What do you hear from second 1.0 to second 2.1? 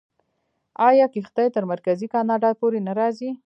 کښتۍ تر مرکزي